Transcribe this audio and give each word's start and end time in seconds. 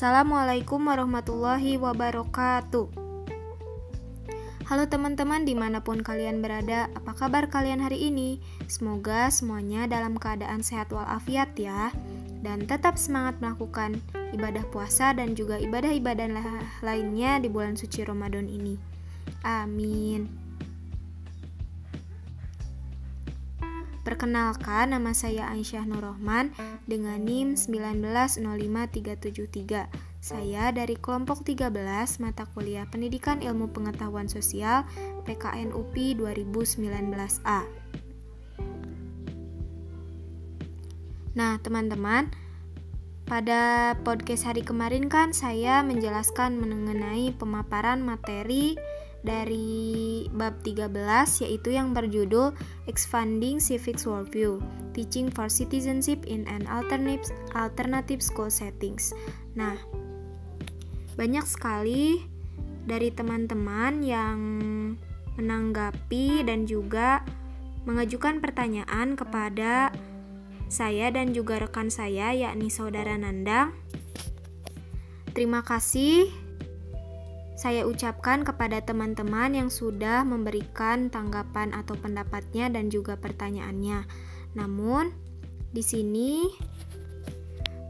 Assalamualaikum 0.00 0.88
warahmatullahi 0.88 1.76
wabarakatuh. 1.76 2.88
Halo 4.64 4.84
teman-teman 4.88 5.44
di 5.44 5.52
mana 5.52 5.84
pun 5.84 6.00
kalian 6.00 6.40
berada, 6.40 6.88
apa 6.96 7.12
kabar 7.12 7.52
kalian 7.52 7.84
hari 7.84 8.08
ini? 8.08 8.40
Semoga 8.64 9.28
semuanya 9.28 9.84
dalam 9.84 10.16
keadaan 10.16 10.64
sehat 10.64 10.88
walafiat 10.88 11.52
ya 11.52 11.92
Dan 12.40 12.64
tetap 12.64 12.96
semangat 12.96 13.44
melakukan 13.44 14.00
ibadah 14.32 14.64
puasa 14.72 15.12
dan 15.12 15.36
juga 15.36 15.60
ibadah-ibadah 15.60 16.32
lainnya 16.80 17.36
di 17.36 17.52
bulan 17.52 17.76
suci 17.76 18.00
Ramadan 18.00 18.48
ini 18.48 18.80
Amin 19.44 20.49
Perkenalkan, 24.00 24.96
nama 24.96 25.12
saya 25.12 25.52
Aisyah 25.52 25.84
Nurrohman 25.84 26.56
dengan 26.88 27.20
NIM 27.20 27.52
1905373. 27.52 29.92
Saya 30.24 30.72
dari 30.72 30.96
kelompok 30.96 31.44
13 31.44 31.68
mata 32.24 32.48
kuliah 32.48 32.88
Pendidikan 32.88 33.44
Ilmu 33.44 33.68
Pengetahuan 33.76 34.24
Sosial 34.24 34.88
PKN 35.28 35.76
UPI 35.76 36.16
2019A. 36.16 37.60
Nah, 41.36 41.60
teman-teman, 41.60 42.32
pada 43.28 43.92
podcast 44.00 44.48
hari 44.48 44.64
kemarin 44.64 45.12
kan 45.12 45.36
saya 45.36 45.84
menjelaskan 45.84 46.56
mengenai 46.56 47.36
pemaparan 47.36 48.00
materi 48.00 48.80
dari 49.20 50.24
bab 50.32 50.64
13 50.64 50.88
yaitu 51.44 51.76
yang 51.76 51.92
berjudul 51.92 52.56
Expanding 52.88 53.60
Civic 53.60 54.00
Worldview 54.08 54.60
Teaching 54.96 55.28
for 55.28 55.52
Citizenship 55.52 56.24
in 56.24 56.48
an 56.48 56.64
Alternative, 56.66 57.28
alternative 57.52 58.24
School 58.24 58.48
Settings. 58.48 59.12
Nah, 59.54 59.76
banyak 61.20 61.44
sekali 61.44 62.24
dari 62.88 63.12
teman-teman 63.12 64.00
yang 64.00 64.38
menanggapi 65.36 66.42
dan 66.48 66.64
juga 66.64 67.22
mengajukan 67.84 68.40
pertanyaan 68.40 69.16
kepada 69.16 69.92
saya 70.70 71.10
dan 71.10 71.34
juga 71.34 71.58
rekan 71.60 71.90
saya 71.90 72.32
yakni 72.32 72.70
saudara 72.70 73.18
Nandang. 73.18 73.74
Terima 75.34 75.62
kasih 75.62 76.49
saya 77.60 77.84
ucapkan 77.84 78.40
kepada 78.40 78.80
teman-teman 78.80 79.52
yang 79.52 79.68
sudah 79.68 80.24
memberikan 80.24 81.12
tanggapan 81.12 81.76
atau 81.76 81.92
pendapatnya 81.92 82.72
dan 82.72 82.88
juga 82.88 83.20
pertanyaannya. 83.20 84.08
Namun, 84.56 85.12
di 85.68 85.84
sini 85.84 86.48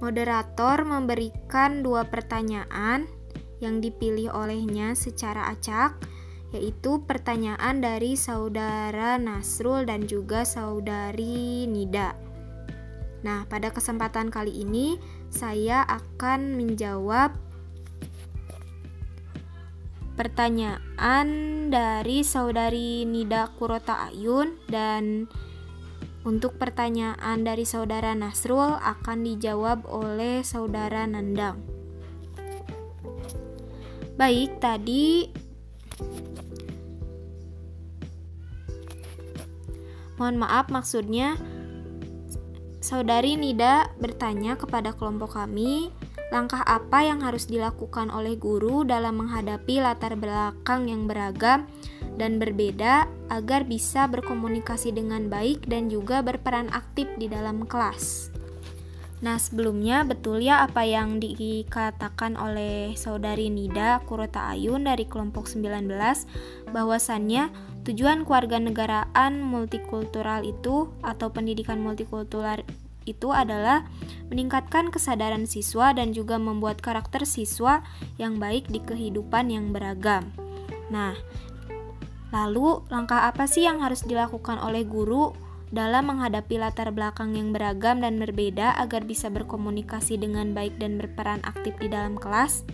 moderator 0.00 0.88
memberikan 0.88 1.84
dua 1.84 2.08
pertanyaan 2.08 3.04
yang 3.60 3.84
dipilih 3.84 4.32
olehnya 4.32 4.96
secara 4.96 5.52
acak, 5.52 6.00
yaitu 6.56 7.04
pertanyaan 7.04 7.84
dari 7.84 8.16
saudara 8.16 9.20
Nasrul 9.20 9.84
dan 9.84 10.08
juga 10.08 10.48
saudari 10.48 11.68
Nida. 11.68 12.16
Nah, 13.20 13.44
pada 13.44 13.68
kesempatan 13.68 14.32
kali 14.32 14.64
ini 14.64 14.96
saya 15.28 15.84
akan 15.84 16.56
menjawab 16.56 17.47
pertanyaan 20.18 21.28
dari 21.70 22.26
saudari 22.26 23.06
Nida 23.06 23.54
Kurota 23.54 24.10
Ayun 24.10 24.58
dan 24.66 25.30
untuk 26.26 26.58
pertanyaan 26.58 27.46
dari 27.46 27.62
saudara 27.62 28.18
Nasrul 28.18 28.74
akan 28.82 29.18
dijawab 29.22 29.86
oleh 29.86 30.42
saudara 30.42 31.06
Nandang. 31.06 31.62
Baik, 34.18 34.58
tadi 34.58 35.30
Mohon 40.18 40.42
maaf 40.42 40.66
maksudnya 40.74 41.38
Saudari 42.82 43.38
Nida 43.38 43.94
bertanya 44.02 44.58
kepada 44.58 44.90
kelompok 44.90 45.38
kami 45.38 45.94
Langkah 46.28 46.60
apa 46.60 47.08
yang 47.08 47.24
harus 47.24 47.48
dilakukan 47.48 48.12
oleh 48.12 48.36
guru 48.36 48.84
dalam 48.84 49.24
menghadapi 49.24 49.80
latar 49.80 50.12
belakang 50.12 50.92
yang 50.92 51.08
beragam 51.08 51.64
dan 52.20 52.36
berbeda 52.36 53.08
agar 53.32 53.64
bisa 53.64 54.04
berkomunikasi 54.12 54.92
dengan 54.92 55.32
baik 55.32 55.64
dan 55.64 55.88
juga 55.88 56.20
berperan 56.20 56.68
aktif 56.68 57.08
di 57.16 57.32
dalam 57.32 57.64
kelas? 57.64 58.28
Nah, 59.18 59.34
sebelumnya 59.34 60.06
betul 60.06 60.38
ya 60.38 60.62
apa 60.62 60.86
yang 60.86 61.18
dikatakan 61.18 62.38
oleh 62.38 62.94
saudari 62.94 63.50
Nida 63.50 63.98
Kurota 64.06 64.54
Ayun 64.54 64.86
dari 64.86 65.10
kelompok 65.10 65.50
19 65.50 65.90
bahwasannya 66.70 67.50
tujuan 67.82 68.22
kewarganegaraan 68.22 69.42
multikultural 69.42 70.46
itu 70.46 70.94
atau 71.02 71.34
pendidikan 71.34 71.82
multikultural 71.82 72.62
itu 73.08 73.32
adalah 73.32 73.88
meningkatkan 74.28 74.92
kesadaran 74.92 75.48
siswa 75.48 75.96
dan 75.96 76.12
juga 76.12 76.36
membuat 76.36 76.84
karakter 76.84 77.24
siswa 77.24 77.80
yang 78.20 78.36
baik 78.36 78.68
di 78.68 78.84
kehidupan 78.84 79.48
yang 79.48 79.72
beragam. 79.72 80.28
Nah, 80.92 81.16
lalu 82.28 82.84
langkah 82.92 83.24
apa 83.24 83.48
sih 83.48 83.64
yang 83.64 83.80
harus 83.80 84.04
dilakukan 84.04 84.60
oleh 84.60 84.84
guru 84.84 85.32
dalam 85.68 86.08
menghadapi 86.08 86.56
latar 86.56 86.92
belakang 86.92 87.36
yang 87.36 87.52
beragam 87.52 88.00
dan 88.00 88.16
berbeda 88.16 88.76
agar 88.80 89.04
bisa 89.04 89.28
berkomunikasi 89.28 90.16
dengan 90.16 90.56
baik 90.56 90.80
dan 90.80 90.96
berperan 90.96 91.44
aktif 91.44 91.76
di 91.76 91.92
dalam 91.92 92.16
kelas? 92.16 92.64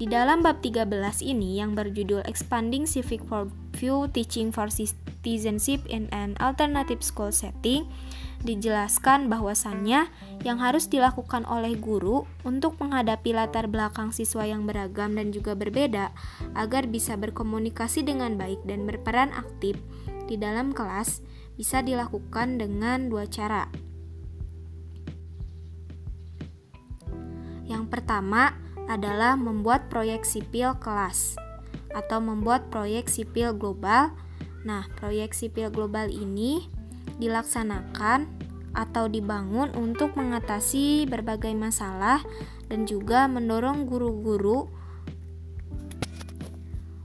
Di 0.00 0.08
dalam 0.08 0.40
bab 0.40 0.64
13 0.64 0.88
ini 1.20 1.60
yang 1.60 1.76
berjudul 1.76 2.24
Expanding 2.24 2.88
Civic 2.88 3.20
Worldview 3.28 4.08
Teaching 4.16 4.48
for 4.48 4.72
Citizenship 4.72 5.84
in 5.92 6.08
an 6.08 6.40
Alternative 6.40 7.04
School 7.04 7.28
Setting, 7.28 7.84
dijelaskan 8.40 9.28
bahwasannya 9.28 10.08
yang 10.40 10.58
harus 10.58 10.88
dilakukan 10.88 11.44
oleh 11.44 11.76
guru 11.76 12.24
untuk 12.40 12.80
menghadapi 12.80 13.36
latar 13.36 13.68
belakang 13.68 14.16
siswa 14.16 14.48
yang 14.48 14.64
beragam 14.64 15.12
dan 15.12 15.28
juga 15.28 15.52
berbeda 15.52 16.12
agar 16.56 16.88
bisa 16.88 17.20
berkomunikasi 17.20 18.00
dengan 18.00 18.40
baik 18.40 18.64
dan 18.64 18.88
berperan 18.88 19.28
aktif 19.36 19.76
di 20.24 20.40
dalam 20.40 20.72
kelas 20.72 21.20
bisa 21.60 21.84
dilakukan 21.84 22.56
dengan 22.56 23.12
dua 23.12 23.28
cara. 23.28 23.68
Yang 27.68 27.84
pertama 27.92 28.56
adalah 28.88 29.36
membuat 29.38 29.92
proyek 29.92 30.24
sipil 30.26 30.74
kelas 30.80 31.36
atau 31.92 32.18
membuat 32.18 32.72
proyek 32.72 33.06
sipil 33.06 33.54
global. 33.54 34.10
Nah, 34.66 34.88
proyek 34.98 35.36
sipil 35.36 35.70
global 35.70 36.10
ini 36.10 36.79
dilaksanakan 37.20 38.26
atau 38.72 39.06
dibangun 39.06 39.74
untuk 39.76 40.16
mengatasi 40.16 41.04
berbagai 41.04 41.52
masalah 41.52 42.24
dan 42.72 42.88
juga 42.88 43.28
mendorong 43.28 43.84
guru-guru 43.84 44.70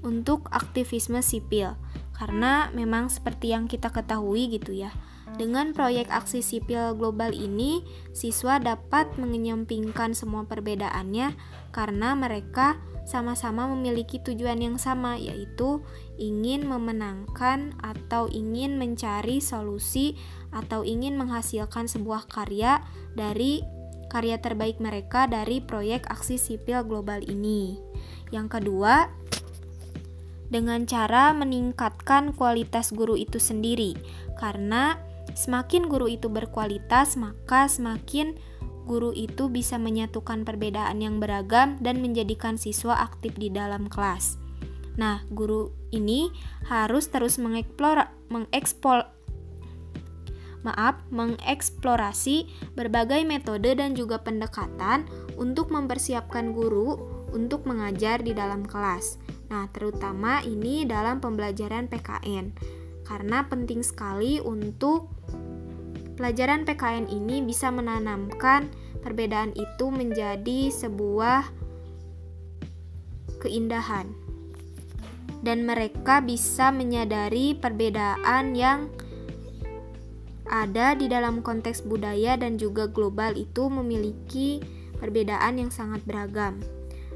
untuk 0.00 0.48
aktivisme 0.48 1.20
sipil. 1.20 1.76
Karena 2.16 2.72
memang 2.74 3.12
seperti 3.12 3.54
yang 3.54 3.70
kita 3.70 3.94
ketahui 3.94 4.50
gitu 4.50 4.74
ya 4.74 4.90
dengan 5.36 5.76
proyek 5.76 6.08
aksi 6.08 6.40
sipil 6.40 6.96
global 6.96 7.36
ini 7.36 7.84
siswa 8.16 8.56
dapat 8.56 9.20
mengenyampingkan 9.20 10.16
semua 10.16 10.48
perbedaannya 10.48 11.36
karena 11.74 12.16
mereka 12.16 12.80
sama-sama 13.08 13.64
memiliki 13.72 14.20
tujuan 14.20 14.60
yang 14.60 14.76
sama, 14.76 15.16
yaitu 15.16 15.80
ingin 16.20 16.68
memenangkan 16.68 17.72
atau 17.80 18.28
ingin 18.28 18.76
mencari 18.76 19.40
solusi 19.40 20.12
atau 20.52 20.84
ingin 20.84 21.16
menghasilkan 21.16 21.88
sebuah 21.88 22.28
karya 22.28 22.84
dari 23.16 23.64
karya 24.12 24.36
terbaik 24.36 24.76
mereka 24.76 25.24
dari 25.24 25.64
proyek 25.64 26.04
aksi 26.12 26.36
sipil 26.36 26.84
global 26.84 27.24
ini. 27.24 27.80
Yang 28.28 28.60
kedua, 28.60 29.08
dengan 30.52 30.84
cara 30.84 31.32
meningkatkan 31.32 32.36
kualitas 32.36 32.92
guru 32.92 33.16
itu 33.16 33.40
sendiri, 33.40 33.96
karena 34.36 35.00
semakin 35.36 35.88
guru 35.88 36.08
itu 36.08 36.30
berkualitas, 36.30 37.16
maka 37.16 37.68
semakin 37.68 38.36
guru 38.88 39.12
itu 39.12 39.52
bisa 39.52 39.76
menyatukan 39.76 40.48
perbedaan 40.48 41.04
yang 41.04 41.20
beragam 41.20 41.76
dan 41.84 42.00
menjadikan 42.00 42.56
siswa 42.56 43.04
aktif 43.04 43.36
di 43.36 43.52
dalam 43.52 43.92
kelas. 43.92 44.40
Nah, 44.96 45.22
guru 45.30 45.70
ini 45.92 46.32
harus 46.66 47.06
terus 47.12 47.36
mengeksplor 47.36 48.08
mengekspol 48.32 49.04
maaf, 50.66 50.98
mengeksplorasi 51.14 52.50
berbagai 52.74 53.22
metode 53.22 53.78
dan 53.78 53.94
juga 53.94 54.18
pendekatan 54.18 55.06
untuk 55.38 55.70
mempersiapkan 55.70 56.50
guru 56.50 56.98
untuk 57.30 57.62
mengajar 57.68 58.24
di 58.24 58.34
dalam 58.34 58.66
kelas. 58.66 59.22
Nah, 59.48 59.70
terutama 59.70 60.42
ini 60.42 60.84
dalam 60.84 61.22
pembelajaran 61.22 61.86
PKN. 61.86 62.52
Karena 63.08 63.48
penting 63.48 63.80
sekali 63.80 64.36
untuk 64.36 65.08
Pelajaran 66.18 66.66
PKN 66.66 67.14
ini 67.14 67.46
bisa 67.46 67.70
menanamkan 67.70 68.66
perbedaan 69.06 69.54
itu 69.54 69.86
menjadi 69.86 70.66
sebuah 70.66 71.46
keindahan. 73.38 74.10
Dan 75.46 75.62
mereka 75.62 76.18
bisa 76.18 76.74
menyadari 76.74 77.54
perbedaan 77.54 78.58
yang 78.58 78.90
ada 80.50 80.98
di 80.98 81.06
dalam 81.06 81.38
konteks 81.38 81.86
budaya 81.86 82.34
dan 82.34 82.58
juga 82.58 82.90
global 82.90 83.38
itu 83.38 83.70
memiliki 83.70 84.58
perbedaan 84.98 85.62
yang 85.62 85.70
sangat 85.70 86.02
beragam. 86.02 86.58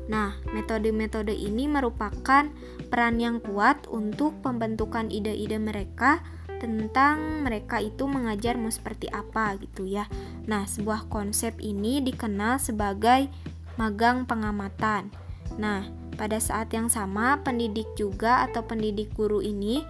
Nah, 0.06 0.38
metode-metode 0.54 1.34
ini 1.34 1.66
merupakan 1.66 2.46
peran 2.92 3.16
yang 3.16 3.40
kuat 3.40 3.88
untuk 3.88 4.36
pembentukan 4.44 5.08
ide-ide 5.08 5.56
mereka 5.56 6.20
tentang 6.60 7.40
mereka 7.40 7.80
itu 7.80 8.04
mengajar 8.04 8.60
mau 8.60 8.68
seperti 8.68 9.08
apa 9.08 9.56
gitu 9.58 9.88
ya. 9.88 10.04
Nah, 10.44 10.68
sebuah 10.68 11.08
konsep 11.08 11.56
ini 11.58 12.04
dikenal 12.04 12.60
sebagai 12.60 13.32
magang 13.80 14.28
pengamatan. 14.28 15.08
Nah, 15.56 15.88
pada 16.20 16.36
saat 16.36 16.68
yang 16.70 16.92
sama 16.92 17.40
pendidik 17.40 17.88
juga 17.96 18.44
atau 18.44 18.62
pendidik 18.62 19.10
guru 19.16 19.40
ini 19.40 19.82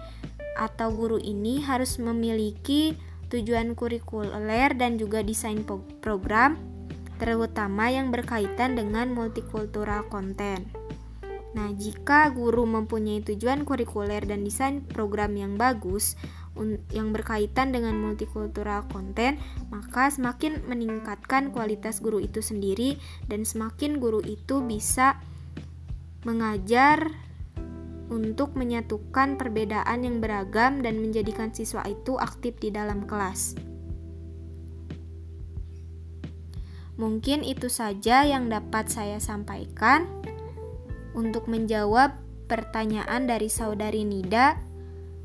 atau 0.55 0.89
guru 0.89 1.19
ini 1.19 1.61
harus 1.61 1.99
memiliki 1.99 2.95
tujuan 3.29 3.73
kurikuler 3.77 4.73
dan 4.77 5.01
juga 5.01 5.25
desain 5.25 5.65
program, 6.01 6.57
terutama 7.17 7.89
yang 7.89 8.13
berkaitan 8.13 8.77
dengan 8.77 9.13
multikultural 9.13 10.05
konten. 10.09 10.82
Nah, 11.53 11.69
jika 11.77 12.33
guru 12.33 12.65
mempunyai 12.65 13.21
tujuan 13.21 13.61
kurikuler 13.61 14.25
dan 14.25 14.41
desain 14.41 14.81
program 14.81 15.37
yang 15.37 15.53
bagus, 15.53 16.17
yang 16.93 17.09
berkaitan 17.13 17.73
dengan 17.73 17.97
multikultural 17.97 18.85
konten, 18.89 19.41
maka 19.73 20.09
semakin 20.09 20.61
meningkatkan 20.69 21.49
kualitas 21.49 22.01
guru 22.01 22.21
itu 22.21 22.41
sendiri 22.41 22.97
dan 23.25 23.45
semakin 23.45 23.97
guru 23.97 24.21
itu 24.21 24.61
bisa 24.61 25.17
mengajar 26.25 27.09
untuk 28.13 28.53
menyatukan 28.53 29.41
perbedaan 29.41 30.05
yang 30.05 30.21
beragam 30.21 30.85
dan 30.85 31.01
menjadikan 31.01 31.49
siswa 31.49 31.81
itu 31.89 32.21
aktif 32.21 32.57
di 32.61 32.69
dalam 32.69 33.09
kelas. 33.09 33.57
Mungkin 36.93 37.41
itu 37.41 37.73
saja 37.73 38.21
yang 38.21 38.53
dapat 38.53 38.85
saya 38.85 39.17
sampaikan 39.17 40.05
untuk 41.13 41.49
menjawab 41.49 42.17
pertanyaan 42.45 43.25
dari 43.25 43.47
saudari 43.49 44.05
Nida. 44.05 44.59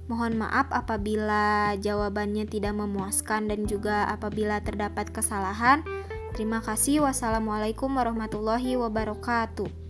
Mohon 0.08 0.40
maaf 0.40 0.72
apabila 0.72 1.76
jawabannya 1.76 2.48
tidak 2.48 2.72
memuaskan 2.72 3.52
dan 3.52 3.68
juga 3.68 4.08
apabila 4.08 4.64
terdapat 4.64 5.12
kesalahan. 5.12 5.84
Terima 6.32 6.64
kasih. 6.64 7.04
Wassalamualaikum 7.04 7.92
warahmatullahi 7.92 8.80
wabarakatuh. 8.80 9.87